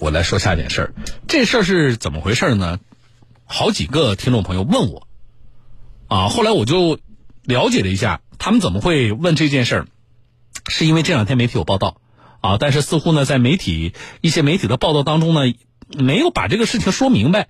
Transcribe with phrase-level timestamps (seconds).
[0.00, 0.94] 我来说下件事儿。
[1.28, 2.80] 这事儿是怎么回事呢？
[3.44, 5.06] 好几个听众朋友问我，
[6.08, 6.98] 啊，后来我就
[7.44, 9.86] 了解了一下，他们怎么会问这件事儿，
[10.68, 12.00] 是因为这两天媒体有报道，
[12.40, 13.92] 啊，但是似乎呢，在媒体
[14.22, 15.52] 一些媒体的报道当中呢，
[15.98, 17.48] 没有把这个事情说明白，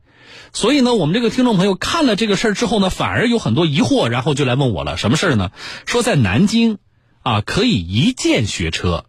[0.53, 5.53] 所以呢，我们这个听众朋友看了这个事儿之后呢，反而有很多疑惑，然后就来问我了，什么事儿呢？
[5.87, 6.79] 说在南京，
[7.23, 9.05] 啊，可以一键学车，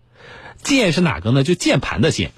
[0.61, 1.43] 键是哪个呢？
[1.43, 2.33] 就键盘的键。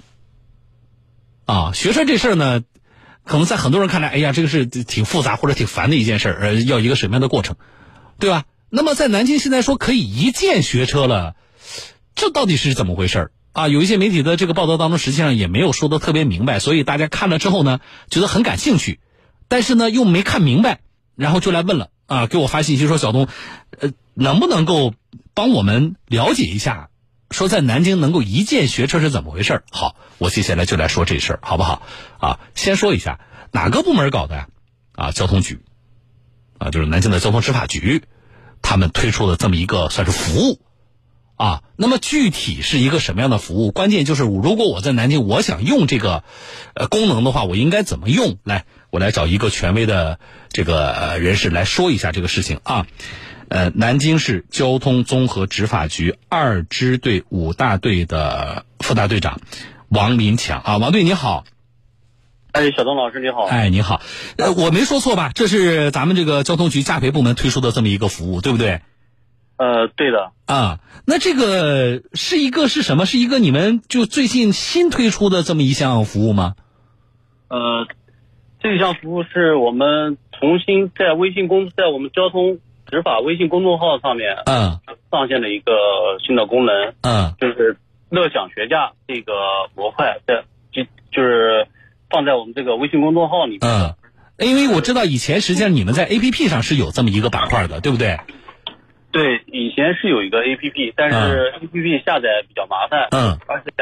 [1.46, 2.62] 啊，学车这事儿呢，
[3.24, 7.56] 可能在很多人看来，哎呀，这个是挺复杂或者挺烦的一件事儿，呃，要一个什么样的过程，
[8.18, 8.44] 对吧？
[8.70, 11.36] 那么在南京现在说可以一键学车了，
[12.14, 13.68] 这到底是怎么回事儿啊？
[13.68, 17.80] 有一些媒体的这个报道当中，实际上也没有说的特别明白，所以大家看了之后呢，
[18.10, 18.98] 觉得很感兴趣，
[19.48, 20.80] 但是呢又没看明白，
[21.14, 23.28] 然后就来问了啊，给我发信息说小东，
[23.78, 24.94] 呃，能不能够
[25.34, 26.88] 帮我们了解一下？
[27.34, 31.82] 说在南京能够一键学车是怎么回事好，我接下来就来说这事儿，好不好？
[32.20, 33.18] 啊，先说一下
[33.50, 34.48] 哪个部门搞的呀？
[34.92, 35.58] 啊，交通局，
[36.58, 38.04] 啊，就是南京的交通执法局，
[38.62, 40.60] 他们推出的这么一个算是服务，
[41.34, 43.72] 啊，那么具体是一个什么样的服务？
[43.72, 46.22] 关键就是如果我在南京，我想用这个
[46.88, 48.38] 功能的话，我应该怎么用？
[48.44, 52.86] 来，我来找一个权威的这个人士来说一下这个事情啊。
[53.48, 59.40] 呃，南京市交通综合执法局二支队五大队的副大队长
[59.88, 61.44] 王林强啊，王队你好。
[62.52, 63.44] 哎，小东老师你好。
[63.44, 64.00] 哎，你好，
[64.38, 65.32] 呃，我没说错吧？
[65.34, 68.80] 这是咱们这个交通局驾培部门推出的这么一个服务，对不对？
[69.56, 70.32] 呃，对的。
[70.46, 73.06] 啊，那这个是一个是什么？
[73.06, 76.54] 是一个你们就最近新推出的这么一项服务吗？
[77.48, 77.86] 呃，
[78.60, 82.58] 这项服务是我们重新在微信公在我们交通。
[82.94, 84.78] 执法微信公众号上面，嗯，
[85.10, 85.72] 上线了一个
[86.24, 87.76] 新的功能，嗯，就是
[88.08, 89.32] 乐享学驾这个
[89.74, 91.66] 模块，在就就是
[92.08, 93.62] 放在我们这个微信公众号里面。
[93.62, 93.96] 嗯，
[94.38, 98.16] 因为我知道以前实际上你们在 A P P 上是有这么一个板块的，对不对？
[99.10, 103.72] 对，以前是有一个 A P P，但是 A P P 下载比较麻烦，嗯，而且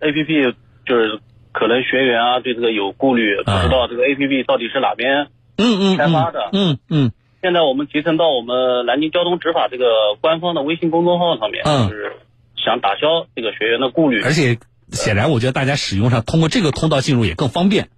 [0.00, 0.54] A P P
[0.86, 1.20] 就是
[1.52, 5.96] 可能学员啊对这个有顾虑，不知道这个 A P P 到底是哪边嗯嗯。
[5.98, 7.12] 开发的，嗯嗯。
[7.40, 9.84] 现在我们集成到我们南京交通执法这个
[10.20, 12.12] 官方的微信公众号上面，就是
[12.56, 14.22] 想打消这个学员的顾虑。
[14.22, 14.58] 而且，
[14.90, 17.88] 显然我觉得大家使用上通过这个通道进入也更方便。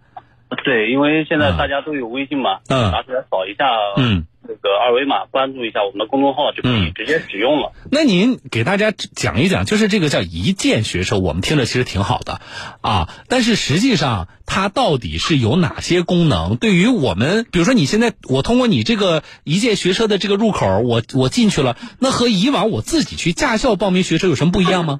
[0.65, 7.73] 对，因为现在大家都有微信嘛，拿出来扫一下，嗯，那个二维码，关注一下我们的公众号就可以直接使用了。
[7.93, 12.41] 那您给大家讲一讲，就是这个叫一键学车，我们听着其实挺好的
[12.81, 16.57] 啊，但是实际上它到底是有哪些功能？
[16.57, 24.99] 对于我们，比如说你现在我通过你这个一键学车的这个入口，我我进去了，那和以往我自己去驾校报名学车有什么不一样吗？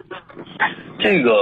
[1.03, 1.33] 这个。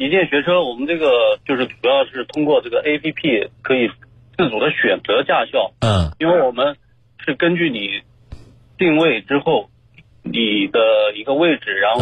[0.00, 3.90] 一键学车，我们这个就是主要是通过这个 A P P 可以
[4.38, 5.72] 自主的选择驾校。
[5.80, 6.14] 嗯。
[6.18, 6.76] 因为我们
[7.18, 8.00] 是根据你
[8.78, 9.68] 定位之后，
[10.22, 10.80] 你的
[11.14, 12.00] 一个位置，然后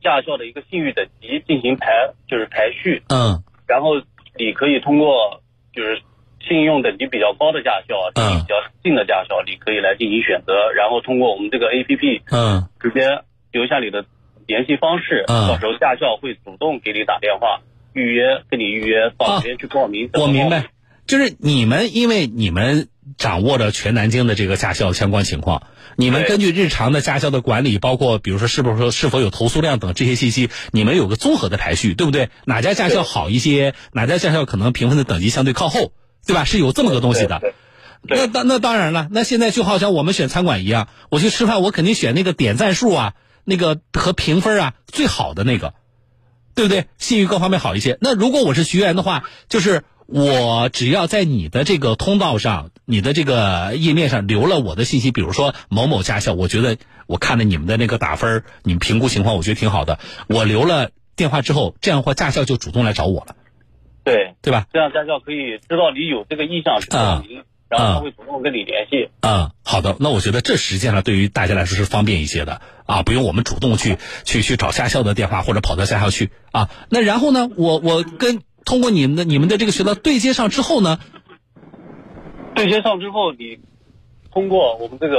[0.00, 3.02] 驾校的一个信誉等级进行排，就是排序。
[3.08, 3.42] 嗯。
[3.66, 3.96] 然后
[4.38, 5.40] 你可以通过
[5.74, 6.00] 就是
[6.46, 8.54] 信用等级比较高的驾校，离比较
[8.84, 10.70] 近的驾校，你可以来进行选择。
[10.72, 14.04] 然后通过我们这个 A P P，嗯，直接留下你的。
[14.46, 17.60] 联系方式，到时候驾校会主动给你打电话
[17.92, 20.10] 预约，跟你预约到那边去报名。
[20.14, 20.70] 我明白，
[21.06, 25.64] 就是你们因为你们掌握着全南京的这个驾校相关情况，
[25.96, 32.30] 你们根据日常的驾校的管理，包括比如说是不是说是否有投诉量等这些信息，你们有个综合的排序，对不对？
[32.44, 35.92] 哪家驾校好一些，哪家驾校可能评分的等级相对靠后，
[36.26, 36.44] 对吧？
[36.44, 37.40] 是有这么个东西的。
[38.02, 43.14] 那当那当然了，那现在就好像我们选餐馆一样，我去吃饭，我肯定选那个点赞数啊。
[43.42, 45.74] 那个和评分啊最好的那个，
[46.60, 46.84] 对不对？
[46.98, 47.96] 信誉各方面好一些。
[48.02, 56.76] 那如果我是学员的话，就是我只要在你的这个通道上、你的这个页面上留了我的信息，比如说某某驾校，我觉得
[57.06, 59.98] 我看了你们的那个打分，你们评估情况，我觉得挺好的。
[60.28, 63.36] 我留了电话之后，这样的话驾校就主动来找我了。
[64.04, 64.66] 对，对吧？
[64.70, 67.39] 这样驾校可以知道你有这个意向去报名。
[67.70, 69.08] 然后他会主动跟你联系。
[69.20, 76.68] 嗯，好的，那我觉得这实际上对于大家来说是方便一些的啊，不用我们主动去去去找驾校的电话或者跑到驾校去啊。
[76.90, 80.98] 那然后呢，我我跟通过你们的你们的这个渠道对接上之后呢，
[82.56, 83.60] 对接上之后，你
[84.32, 85.16] 通过我们这个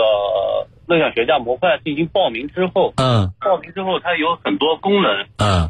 [0.88, 5.70] 乐享学驾模块进行报名之后，嗯，报名之后它有很多功能，嗯，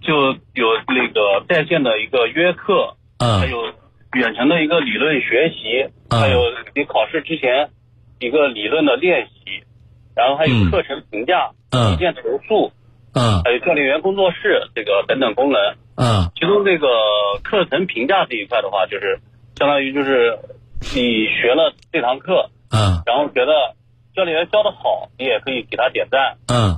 [0.00, 0.14] 就
[0.54, 3.56] 有那个在线的一个约课，嗯，还有。
[4.18, 6.42] 远程的一个理论学习，还有
[6.74, 7.70] 你考试之前
[8.18, 9.62] 一个理论的练习，
[10.16, 11.50] 然后还有课程评价、
[11.92, 12.72] 意见投诉，
[13.14, 13.40] 嗯。
[13.44, 15.60] 还有教练员工作室这个等等功能。
[15.96, 16.28] 嗯。
[16.34, 16.88] 其中这个
[17.44, 19.20] 课程评价这一块的话，就是
[19.56, 20.36] 相当于就是
[20.94, 23.00] 你学了这堂课，嗯。
[23.06, 23.52] 然后觉得
[24.16, 26.74] 教练员教的好，你也可以给他点赞，嗯。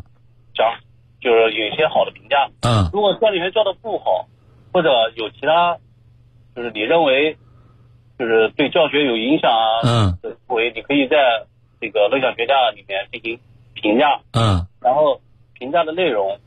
[0.55, 0.77] 讲
[1.23, 2.51] 就是有一些好的评价。
[2.61, 2.91] 嗯。
[2.93, 4.29] 如果教练员教的不好，
[4.73, 5.79] 或者有其他
[6.55, 7.37] 就是你认为
[8.19, 11.17] 就是对教学有影响啊嗯的行为，你可以在
[11.81, 13.39] 这个乐享学驾里面进行
[13.75, 15.21] 评价，嗯然后
[15.59, 16.39] 评价的内容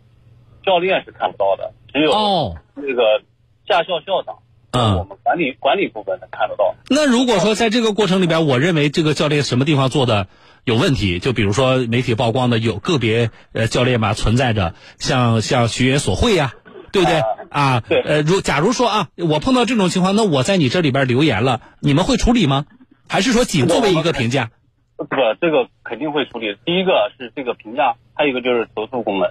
[0.65, 3.21] 教练是看不到的，只有哦那个
[3.67, 4.35] 驾校校长。
[4.75, 5.07] 我嗯。
[5.07, 6.73] 们管理管理部门能看得到。
[6.89, 10.27] 那如果说在这个过程里边，我认为这个教练什么地方做的
[10.63, 16.55] 有问题，就比如说媒体曝光的有个别呃教练吧存在着像像学员索贿呀、
[16.93, 17.19] 对不对
[17.49, 17.81] 啊？
[17.81, 22.65] 对呃，如假如说啊，我碰到这种情况，那我在你这里边留言了，你们会处理吗？
[23.09, 24.51] 还是说仅作为一个评价？
[24.97, 26.55] 这个这个肯定会处理。
[26.63, 29.27] 第一个是这个评价，还有一个就是投诉功能，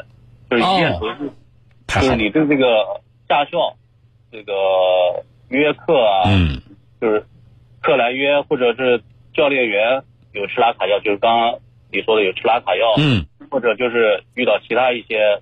[0.50, 1.32] 就是一键投诉，
[1.86, 3.76] 就是你对这个驾校
[4.30, 4.52] 这个
[5.48, 6.60] 约课啊，嗯
[7.00, 7.24] 就是
[7.80, 9.02] 课来约或者是
[9.34, 11.60] 教练员有吃拉卡药，就是刚刚
[11.92, 15.40] 你说的有吃拉卡药，嗯或者就是遇到其他一些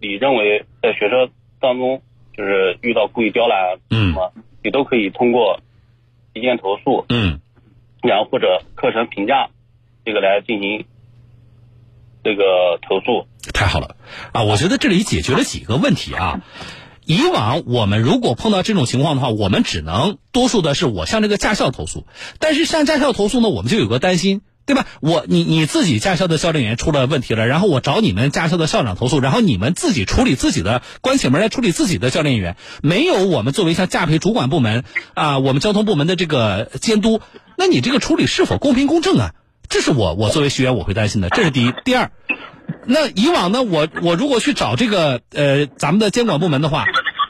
[0.00, 1.30] 你认为在学车
[1.60, 2.02] 当中
[2.36, 4.32] 就是遇到故意刁难什么，
[4.62, 5.60] 你都可以通过
[6.34, 7.40] 一键投诉，嗯
[8.02, 9.50] 然后或者课程评价
[10.04, 10.84] 这个来进行
[12.22, 13.26] 这个投诉。
[13.52, 13.96] 太好了
[14.32, 14.44] 啊！
[14.44, 16.42] 我觉得这里解决了几个问题啊。
[17.06, 22.06] 以往我们如果碰到这种情况的话，我们只能多数的是我向这个驾校投诉，
[22.38, 24.86] 但是向驾校投诉呢，我们就有个担心，对吧？
[25.00, 34.84] 我你你自己驾校的教练员出了问题了，然后我找你们驾校的校长投诉，然后你们自己处理自己的，关起门来处理自己的教练员，没有我们作为像驾培主管部门
[35.14, 37.22] 啊，我们交通部门的这个监督，
[37.56, 39.30] 那你这个处理是否公平公正啊？
[39.70, 41.72] 这是我我作为学员我会担心的，这是第一。
[41.84, 42.10] 第二，
[42.84, 46.84] 那以往呢，我我如果去找这个呃咱们的监管部门的话，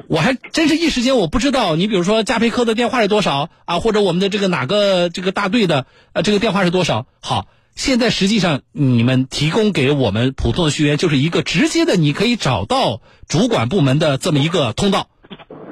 [0.08, 1.76] 我还真是一时间我不知道。
[1.76, 7.06] 你比如说加培科的电话是多少啊，或者我们的这个哪个这个大队的呃这个电话是多少？
[7.20, 7.46] 好，
[7.76, 15.08] 现在实际上你们提供给我们普通的学员就是一个直接的，你可以找到主管部门的这么一个通道。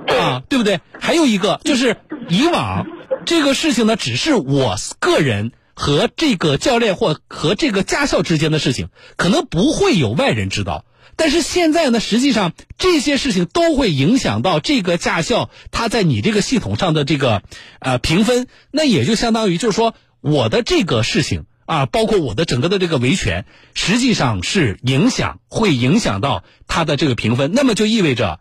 [0.06, 0.80] 啊，对不对？
[1.00, 1.96] 还有一个就是
[2.28, 2.86] 以往
[3.24, 10.84] 这个事情呢，只是我个人和这个教练或和这个驾校之间的事情，可能不会有外人知道。
[11.16, 17.42] 但是现在呢，实际上这些事情都会影响到这个驾校它在你这个系统上的这个
[17.80, 28.38] 呃评分，那也就相当于就是说我的这个事情啊，包括我的整个的这个维权，实际上是影响会影响到它的这个评分，那么就意味着。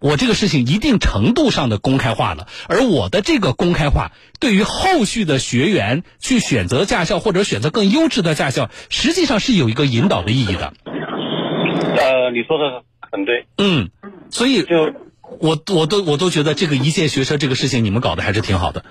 [0.00, 10.74] 我这个事情一定程度上的公开化了，而我的这个公开化，对于后续的学员去选择驾校或者选择更优质的驾校，实际上是有一个引导的意义的。
[11.96, 13.90] 呃，你说的很对，嗯，
[14.30, 14.92] 所以就
[15.40, 18.84] 我我都我都觉得这个一键学车这个事情你们搞得还是挺好的。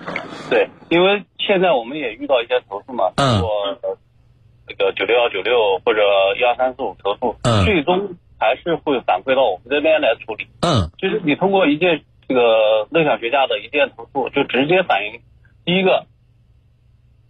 [0.50, 3.50] 对，因为现在我们也遇到一些投诉嘛，嗯通过
[3.82, 3.98] 呃
[4.66, 6.00] 这个九六幺九六或者
[6.38, 10.46] 一二三四五投诉，嗯最终还是会反馈到我们这边来处理。
[10.60, 15.20] 嗯就是你通过一件这个乐享学驾的一件投诉，就直接反映，
[15.64, 16.06] 第一个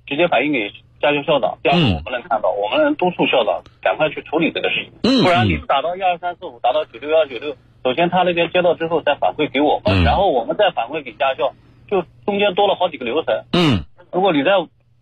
[0.07, 0.71] 直接反映给
[1.01, 1.95] 驾校校长，第二个嗯。
[1.97, 10.05] 我们能看到，我们能督促校长赶快去处理这个事情，嗯不然你打到一二三四五，打到九六幺九六，首先他那边接到之后再反馈给我们，嗯。
[10.05, 11.53] 然后我们再反馈给驾校，
[11.89, 13.35] 就中间多了好几个流程。
[13.53, 13.85] 嗯。
[14.13, 14.53] 如果你在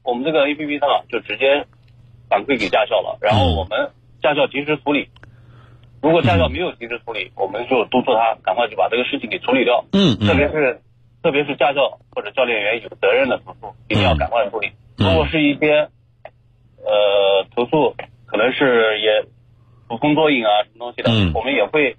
[0.02, 1.66] 我们这个 A P P 上就直接
[2.28, 3.90] 反馈给驾校了，然后我们
[4.22, 5.08] 驾校及时处理。
[6.02, 9.84] 如果驾校没有及时处理，我们就督促他赶快去把这个事情给处理掉。
[9.92, 10.80] 嗯特别嗯是
[11.22, 14.68] 特别是驾校或者教练员有责任的投诉，一定要赶快处理。
[14.98, 15.88] 嗯如果是一些
[16.78, 17.94] 呃投诉，
[18.26, 19.26] 可能是也
[19.88, 21.96] 捕风捉影啊什么东西的，嗯我们也会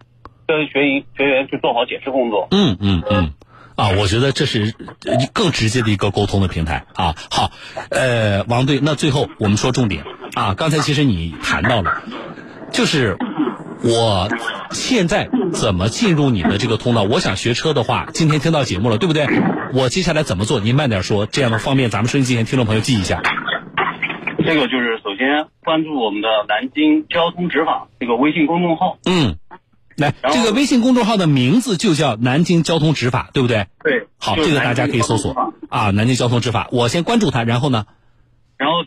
[0.47, 2.47] 跟学员学员去做好解释工作。
[2.51, 3.33] 嗯嗯嗯。
[3.75, 4.75] 啊，我觉得这是
[5.05, 7.15] 呃更直接的一个沟通的平台啊。
[7.31, 7.49] 好，
[7.89, 10.03] 呃，王队，那最后我们说重点
[10.35, 10.53] 啊。
[10.53, 12.03] 刚才其实你谈到了，
[12.71, 13.17] 就是
[13.83, 14.29] 我
[14.71, 17.03] 现在怎么进入你的这个通道？
[17.03, 19.27] 我想学车的话，今天听到节目了，对不对？
[19.73, 20.61] 我接下来怎么做？
[20.61, 23.21] 您慢点说，这样的方便咱们收音机前听众朋友记一下。
[24.45, 28.97] 这个就是首先关注我们的南京交通执法这个微信公众号。
[29.05, 29.35] 嗯，
[29.97, 33.67] 来，这个微信公众号的名字就叫南京交通执法，对不对？
[33.83, 36.69] 对，好，这个大家可以搜索啊，南京交通执法。
[36.71, 37.85] 我先关注它，然后呢？
[38.57, 38.85] 然后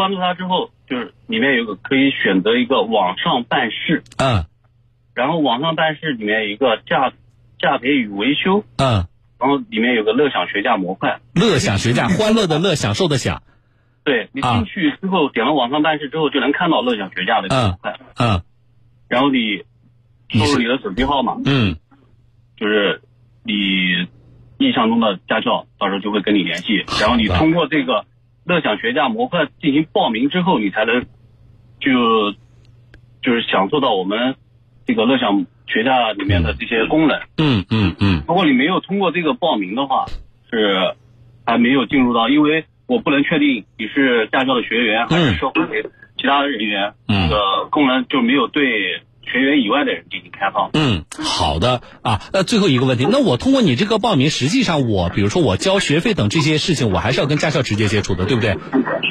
[0.00, 4.46] 关注它之后，就是里面有个可以选择一个网上办事，嗯
[5.12, 7.12] 然后网上办事里面有一个驾
[7.58, 9.04] 驾培与维修，嗯，
[9.38, 11.20] 然后里面有个乐享学驾模块。
[11.34, 13.42] 乐享学驾，欢乐的乐，享受的享。
[14.04, 17.98] 对你啊进去之后，点了网上办事之后，就能看到乐享学驾的这个模块。
[18.16, 18.42] 嗯
[19.08, 19.64] 然后你
[20.30, 21.76] 输入你的手机号码，嗯，
[22.56, 23.02] 就是
[23.42, 23.52] 你
[24.58, 28.06] 印象中的驾校，到时候就会跟你联系，然后你通过这个
[28.50, 31.06] 乐享学驾模块进行报名之后，你才能
[31.78, 32.32] 就
[33.22, 34.34] 就是享受到我们
[34.84, 37.16] 这个乐享学驾里面的这些功能。
[37.38, 40.06] 嗯嗯嗯，如果你没有通过这个报名的话，
[40.50, 40.96] 是
[41.46, 45.82] 还没有进入到，因为我不能确定你是驾校的学员还是社会
[46.18, 47.28] 其他人员，嗯。
[47.28, 49.00] 这个功能就没有对
[49.32, 50.70] 学员以外的人进行开放。
[50.74, 52.22] 嗯，好的啊。
[52.32, 58.56] 那最后一个问题，那我通过你这个报名，实际上我比如说我交学费等这些事情，我还是要跟驾校直接接触的，对不对？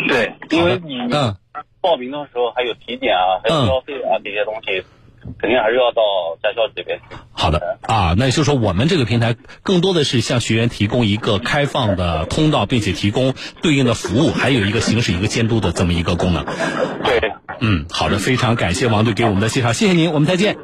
[0.08, 1.36] 对，因为你嗯
[1.82, 4.84] 报名的时候还有体检啊，还有交费啊、这些东西，
[5.40, 6.02] 肯定还是要到
[6.44, 7.16] 驾校这边去。
[7.32, 16.44] 好的啊，那也就是说我们这个平台更多的是向学员提供一个开放的通道，并且提供对应的服务，还有一个行使一个监督的这么一个功能。
[16.44, 20.58] 对，嗯，好的，非常感谢王队给我们的介绍，谢谢您，我们再见。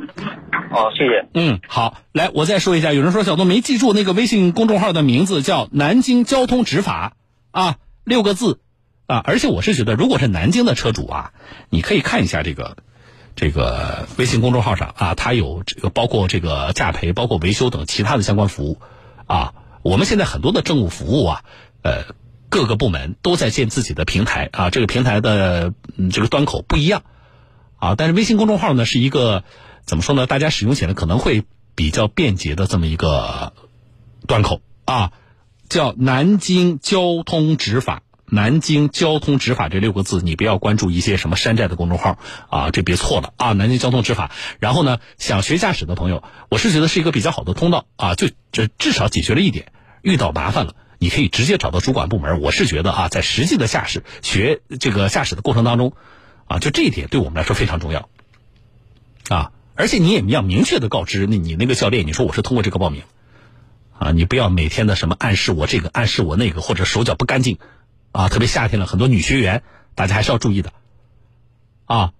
[0.72, 1.28] 好，谢谢。
[1.34, 7.14] 嗯，好，来，我再说一下，有人说小东没记住那个微信公众号的名字叫南京交通执法
[7.52, 8.60] 啊，六个字
[9.08, 11.32] 啊，而且我是觉得，如果是南京的车主啊，
[11.70, 12.78] 你可以看一下这个
[13.36, 18.80] 这个微信公众号上啊，它有这个包括这个驾培、包括维修等其他的相关服务
[19.28, 19.54] 啊。
[19.82, 21.44] 我们现在很多的政务服务啊，
[21.84, 22.06] 呃，
[22.56, 27.04] 各个部门都在建自己的平台啊，这个平台的嗯这个端口不一样
[27.76, 29.44] 啊，但是微信公众号呢是一个
[29.84, 30.26] 怎么说呢？
[30.26, 31.44] 大家使用起来可能会
[31.76, 33.52] 比较便捷的这么一个
[34.26, 35.12] 端口啊，
[35.68, 38.04] 叫南京交通执法。
[38.28, 42.18] 南京交通执法这六个字，你不要关注一些什么山寨的公众号
[42.50, 43.52] 啊，这别错了啊！
[43.52, 44.32] 南京交通执法。
[44.60, 50.74] 然后呢，想学驾驶的朋友，我是觉得是一个比较好的通道啊，就这至少解决了一点，遇到麻烦了，
[51.06, 52.42] 你可以直接找到主管部门。
[52.42, 55.94] 我是觉得啊，在实际的驾驶学这个驾驶的过程当中，
[56.48, 58.10] 啊，就这一点对我们来说非常重要
[59.30, 59.52] 啊。
[59.76, 63.04] 而且你也要明确的告知那你那个教练，你说我是通过这个报名
[64.00, 67.60] 啊，你不要每天的什么暗示我这个暗示我那个，或者手脚不干净。
[68.12, 69.62] 啊，特别夏天了，很多女学员，
[69.94, 70.74] 大家还是要注意的，
[71.86, 72.14] 啊，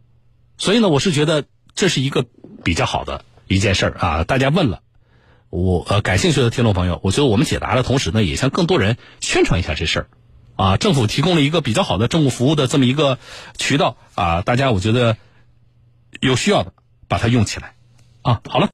[0.60, 2.24] 所以呢，我是觉得这是一个
[2.64, 4.24] 比较好的一件事儿啊。
[4.26, 4.84] 大家问了，
[5.56, 10.08] 我呃感兴趣的听众朋友，我觉得我们解答的同时呢，也向更多人宣传一下这事儿，
[10.56, 13.18] 啊，政府提供了一个比较好的政务服务的这么一个
[13.58, 15.18] 渠道啊，大家我觉得
[16.20, 16.74] 有需要的
[17.08, 17.74] 把它用起来，
[18.22, 18.64] 啊，好了。